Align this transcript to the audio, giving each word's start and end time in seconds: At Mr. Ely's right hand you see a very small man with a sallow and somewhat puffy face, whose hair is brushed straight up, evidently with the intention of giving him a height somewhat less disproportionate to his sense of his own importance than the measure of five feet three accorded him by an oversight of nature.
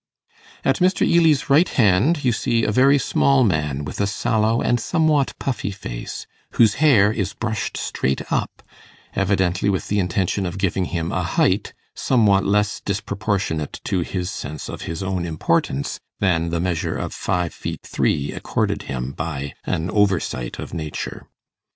At 0.65 0.77
Mr. 0.79 1.05
Ely's 1.07 1.47
right 1.47 1.69
hand 1.69 2.25
you 2.25 2.31
see 2.31 2.63
a 2.63 2.71
very 2.71 2.97
small 2.97 3.43
man 3.43 3.85
with 3.85 4.01
a 4.01 4.07
sallow 4.07 4.59
and 4.59 4.79
somewhat 4.79 5.35
puffy 5.37 5.69
face, 5.69 6.25
whose 6.53 6.73
hair 6.81 7.11
is 7.11 7.35
brushed 7.35 7.77
straight 7.77 8.23
up, 8.33 8.63
evidently 9.15 9.69
with 9.69 9.89
the 9.89 9.99
intention 9.99 10.47
of 10.47 10.57
giving 10.57 10.85
him 10.85 11.11
a 11.11 11.21
height 11.21 11.75
somewhat 11.93 12.45
less 12.45 12.79
disproportionate 12.79 13.79
to 13.83 13.99
his 13.99 14.31
sense 14.31 14.69
of 14.69 14.81
his 14.89 15.03
own 15.03 15.23
importance 15.23 15.99
than 16.19 16.49
the 16.49 16.59
measure 16.59 16.95
of 16.97 17.13
five 17.13 17.53
feet 17.53 17.81
three 17.83 18.31
accorded 18.31 18.81
him 18.89 19.11
by 19.11 19.53
an 19.65 19.91
oversight 19.91 20.57
of 20.57 20.73
nature. 20.73 21.27